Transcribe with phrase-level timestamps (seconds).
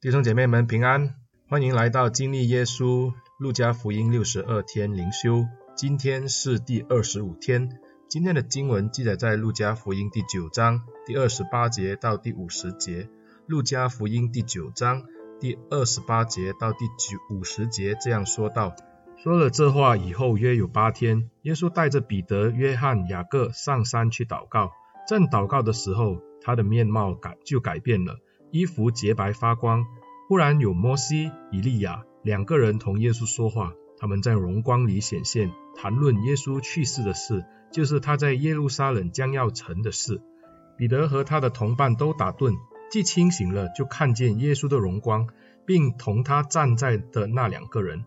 [0.00, 1.16] 弟兄姐妹们平安，
[1.48, 5.44] 欢迎来到经历耶稣路加福音六十二天灵修。
[5.74, 13.08] 今天是第二十五天，今天的经文记载在路加福音第九章第二十八节到第五十节。
[13.48, 15.02] 路加福音第九章
[15.40, 18.76] 第二十八节到第九五十节这样说道：
[19.16, 24.70] 说了这话以后，约有八天，耶稣带着彼得、约翰、雅各上山去祷告。
[25.08, 28.20] 正祷告的时候，他的面貌改就改变了。
[28.50, 29.86] 衣服洁白发光，
[30.28, 40.20] 忽然有摩西、以利亚两个人同耶稣说话，他们在荣光里显现，谈论耶稣去世的事，就是他在耶路撒冷将要成的事。
[40.76, 42.54] 彼得和他的同伴都打盹，
[42.90, 45.28] 既清醒了，就看见耶稣的荣光，
[45.66, 48.04] 并同他站在的那两个人。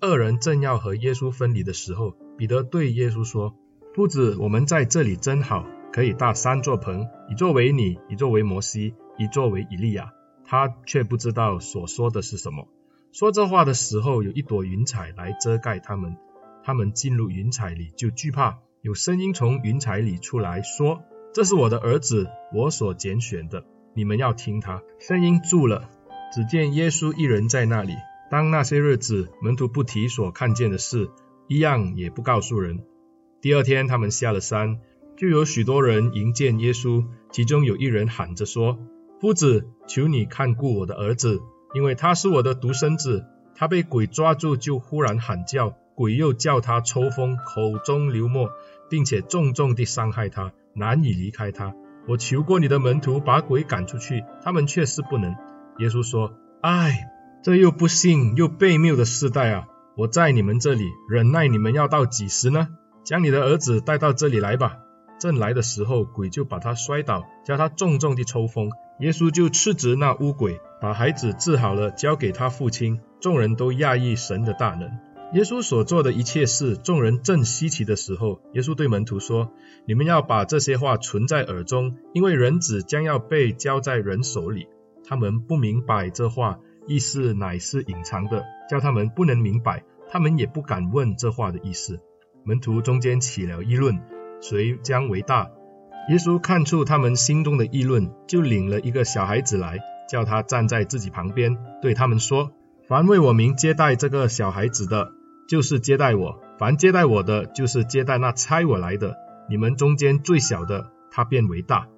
[0.00, 3.56] 二人正要和耶稣分离的时候，彼得对耶稣说
[3.94, 10.12] ：“夫子，我们在这里真好，可以搭三座棚，一座为你，一座为摩西。”一座为以利亚，
[10.44, 12.68] 他却不知道所说的是什么。
[13.12, 16.18] 说这话的时候，有一朵云彩来遮盖他们。
[16.62, 18.58] 他们进入云彩里就惧怕。
[18.82, 21.00] 有声音从云彩里出来说
[21.32, 25.88] ：“这是我的儿子，我所拣选的，你们要听他。”声音住了，
[26.34, 27.94] 只见耶稣一人在那里。
[28.30, 31.08] 当那些日子，门徒不提所看见的事，
[31.48, 32.84] 一样也不告诉人。
[33.40, 34.80] 第二天，他们下了山，
[35.16, 38.78] 就有许多人迎见耶稣，其中有一人喊着说。
[39.18, 41.40] 夫子，求你看顾我的儿子，
[41.74, 43.24] 因为他是我的独生子。
[43.54, 48.50] 他被鬼抓住，就忽然喊叫，鬼又叫他抽风，口中流沫，
[48.90, 51.74] 并且重重地伤害他，难以离开他。
[52.06, 55.34] 我求过你的门徒把鬼赶出去，他们却是不能。
[55.78, 57.08] 耶稣说：“唉，
[57.42, 59.66] 这又不信又悖谬的世代啊！
[59.96, 62.68] 我在你们这里忍耐你们要到几时呢？
[63.02, 64.76] 将你的儿子带到这里来吧。”
[65.18, 68.70] 正来的时候，鬼就把他摔倒，叫他重重地抽风。
[69.00, 73.00] 耶稣就斥责那污鬼，把孩子治好了，交给他父亲。
[73.20, 74.90] 众人都讶异神的大能。
[75.32, 79.50] 耶稣所做的一切事，众人正稀奇的时候，耶稣对门徒说
[79.86, 84.68] ：“你们要把这些话存在耳中，因为人子将要被交在人手里。”
[85.08, 89.82] 他们不明白这话，意思乃是隐藏的，叫他们不能明白。
[90.08, 92.00] 他们也不敢问这话的意思。
[92.44, 94.00] 门徒中间起了议论，
[94.40, 95.50] 谁将为大？
[96.08, 102.52] 耶稣看出他们心中的议论，就领了一个小孩子来，叫他站在自己旁边，对他们说
[102.86, 105.10] ：“凡为我名接待这个小孩子的，
[105.48, 109.16] 就是接待我；凡接待我的，就是接待那差我来的。
[109.50, 111.88] 你们中间最小的，他便为大。”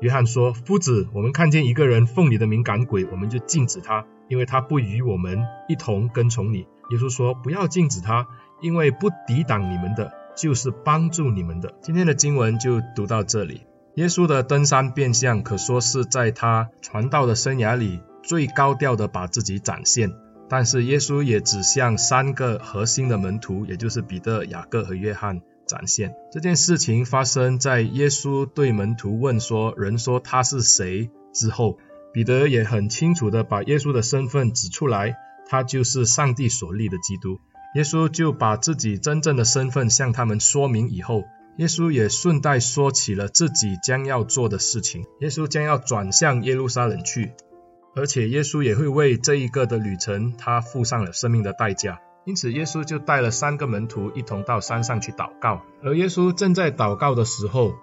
[0.00, 5.38] 约翰说：“夫子，我们看见一个人奉你的名赶鬼，我们就禁止他，因为他不与我们
[5.68, 8.26] 一同跟从你。”耶稣说：“不要禁止他，
[8.60, 11.74] 因为不抵挡你们的。”就是帮助你们的。
[11.80, 13.62] 今天的经文就读到这里。
[13.94, 20.12] 耶稣的登山变相可说是在他传道的生涯里最高调的把自己展现。
[20.48, 26.14] 但是耶稣也只向三个核心的门徒，也就是彼得、雅各和约翰展现。
[26.30, 31.78] 这件事情发生在耶稣对门徒问说：“人说他是谁？”之后，
[32.12, 35.16] 彼得也很清楚地把耶稣的身份指出来，
[35.48, 37.40] 他就是上帝所立的基督。
[37.76, 41.24] 耶稣就把自己真正的身份向他们说明以后，
[41.58, 45.04] 耶稣也顺带说起了自己将要做的事情。
[45.20, 47.32] 耶稣将要转向耶路撒冷去，
[47.94, 52.00] 而且耶稣也会为这一个的旅程，他付上了生命的代价。
[52.24, 55.60] 因此，耶稣就带了三个门徒一同到山上去祷告。
[55.82, 57.74] 而耶稣正在祷告的时候，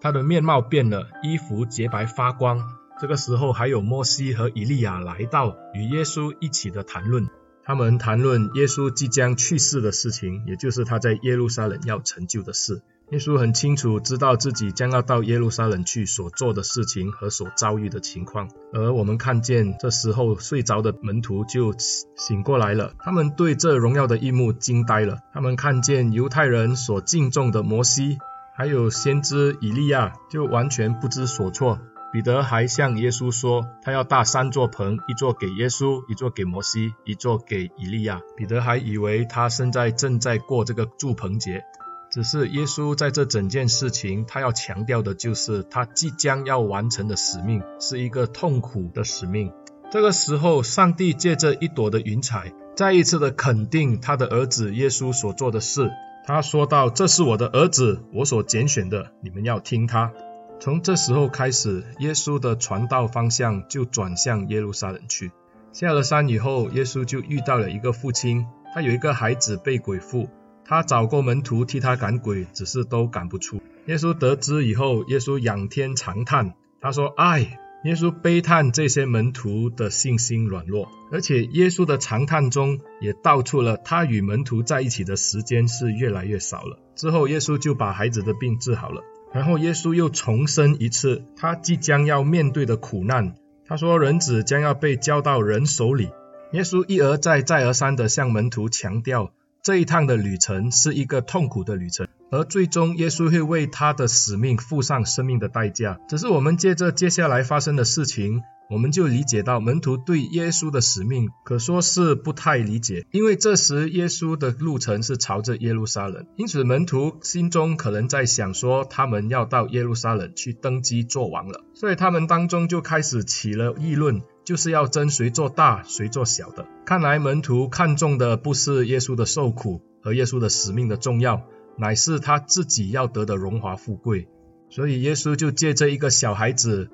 [0.00, 2.64] 他的面貌变了，衣服洁白发光。
[3.00, 7.28] 这个时候，还有摩西和以利亚来到，与耶稣一起的谈论。
[7.66, 12.80] 他们谈论耶稣即将去世的事情，也就是他在耶路撒冷要成就的事。
[13.10, 18.48] 耶稣很清楚知道自己将要到耶路撒冷去所做的事情和所遭遇的情况。
[18.72, 21.74] 而我们看见这时候睡着的门徒就
[22.16, 25.18] 醒过来了，他们对这荣耀的一幕惊呆了。
[25.32, 28.18] 他们看见犹太人所敬重的摩西，
[28.56, 31.80] 还有先知以利亚，就完全不知所措。
[32.12, 38.20] 彼得还向耶稣说，他要搭三座棚，一座给耶稣，一座给摩西，一座给以利亚。
[38.36, 41.62] 彼得还以为他现在正在过这个住棚节，
[42.10, 49.52] 只是耶稣在这整件事情，他要强调的就是他即将要完成的使命，是一个痛苦的使命。
[49.90, 55.90] 这个时候，上帝借着一朵的云彩，再一次的肯定他的儿子耶稣所做的事。
[56.24, 60.12] 他说道：“这是我的儿子，我所拣选的，你们要听他。”
[60.58, 65.30] 从这时候开始，耶稣的传道方向就转向耶路撒冷去。
[65.72, 70.28] 下了山以后，耶稣就遇到了一个父亲，他有一个孩子被鬼附，
[70.64, 73.60] 他找过门徒替他赶鬼，只是都赶不出。
[73.86, 86.78] 耶稣得知以后，耶稣仰天长叹，他说：“唉，耶稣悲叹这些门徒的信心软弱，而且耶稣的长叹中也道出了他与门徒在一起的时间是越来越少了。
[86.96, 89.02] 之后，耶稣就把孩子的病治好了。
[89.36, 93.34] 然后，耶稣又重申一次他即将要面对的苦难。
[93.66, 96.08] 他说：“人子将要被交到人手里。”
[96.52, 99.32] 耶稣一而再、再而三地向门徒强调，
[99.66, 102.06] 这一趟的旅程是一个痛苦的旅程。
[102.30, 105.98] 而最终，耶稣会为他的使命付上生命的代价。
[106.08, 126.66] 只是我们借着接下来发生的事情，我们就理解到门徒对耶稣的使命可说是不太理解，因为这时耶稣的路程是朝着耶路撒冷，因此门徒心中可能在想说，他们要到耶路撒冷去登基做王了，所以他们当中就开始起了议论，就是要争谁做大，谁做小的。
[126.86, 131.42] 看来门徒看重的不是耶稣的受苦和耶稣的使命的重要。
[131.78, 134.28] 乃是他自己要得的荣华富贵，
[134.70, 136.88] 所以耶稣就借着一个小孩子，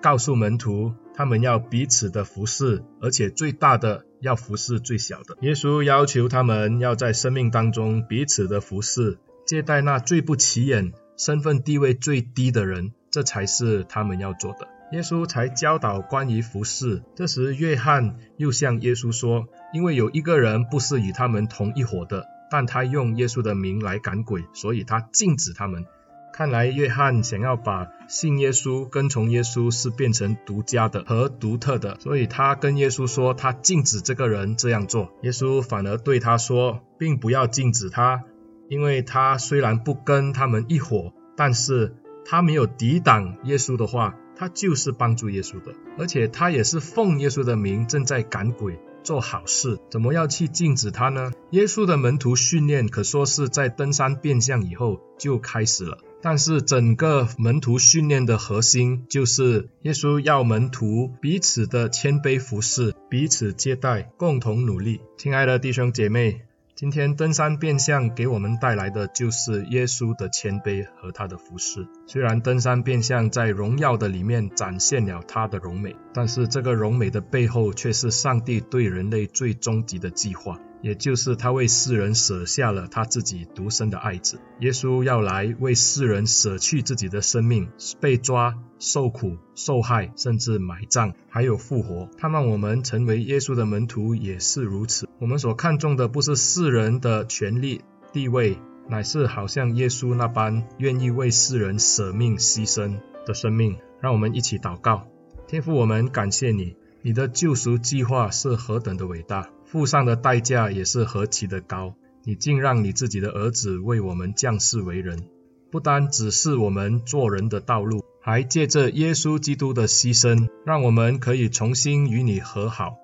[0.00, 5.36] 告诉门徒，他们要彼此的服侍，而且最大的要服侍最小的。
[5.42, 14.66] 耶稣要求他们要在生命当中彼此的服侍，接待那最不起眼、身份地位最低的人，这才是他们要做的。
[14.92, 17.02] 耶稣才教导关于服侍。
[17.14, 25.86] 这时，约翰又向耶稣说：“因为有一个人不是与他们同一伙的。”但他用耶稣的名来赶鬼，所以他禁止他们。
[26.34, 35.12] 看来约翰想要把信耶稣、跟从耶稣是变成独家的和独特的，所以他跟耶稣说，他禁止这个人这样做。
[35.22, 38.24] 耶稣反而对他说，并不要禁止他，
[38.68, 41.96] 因为他虽然不跟他们一伙，但是
[42.26, 48.76] 他没有抵挡耶稣的话，他就是帮助耶稣的，而且他也是奉耶稣的名正在赶鬼。
[49.04, 51.30] 做好事，怎么要去禁止他呢？
[51.50, 65.00] 耶稣的门徒训练可说是在登山变相以后就开始了，但是整个门徒训练的核心就是耶稣要门徒彼此的谦卑服侍，彼此接待，共同努力。
[65.18, 66.42] 亲爱的弟兄姐妹。
[66.74, 71.86] 今天登山变相给我们带来的就是耶稣的谦卑和他的服饰。
[72.06, 80.58] 虽然登山变相在荣耀的里面展现了他的荣美，但是这个荣美的背后却是上帝对人类最终极的计划。
[80.82, 87.68] 也就是他为世人舍下了他自己独生的爱子，耶稣要来为世人舍去自己的生命，
[88.00, 92.08] 被抓、受苦、受害，甚至埋葬，还有复活。
[92.18, 95.08] 盼望我们成为耶稣的门徒也是如此。
[95.20, 97.82] 我们所看重的不是世人的权利、
[98.12, 98.58] 地位，
[98.88, 103.76] 乃是好像耶稣那般愿意为世人舍命牺牲的生命。
[104.00, 105.06] 让我们一起祷告，
[105.46, 109.48] 天父，我们感谢你，你的救赎计划是何等的伟大。
[109.72, 115.30] 付上的代价也是何其的高，你竟让你自己的儿子为我们降世为人，
[115.70, 122.96] 不单指示我们做人的道路，还借着耶稣基督的牺牲，让我们可以重新与你和好。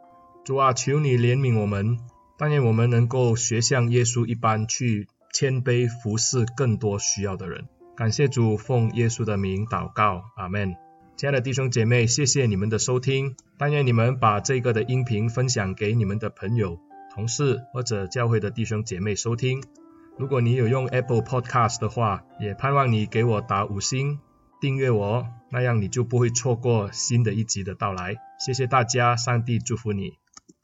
[0.44, 2.00] 主啊，求你怜悯我们，
[2.36, 7.64] 但愿我们能够学像耶稣一般去谦卑服侍更多需要的人。
[7.96, 10.76] 感谢主，奉耶稣的名祷告，阿门。
[11.18, 13.34] 亲爱的弟兄姐妹，谢谢你们的收听。
[13.56, 16.78] 但愿你们把这个的音频分享给你们的朋友、
[17.12, 19.64] 同事或者教会的弟兄姐妹收听。
[20.16, 24.20] 如果你有用 Apple Podcast 的话，也盼望你给我打五星，
[24.60, 28.14] 订阅我，那样你就不会错过新的一集的到来。
[28.38, 30.12] 谢谢大家，上帝祝福你。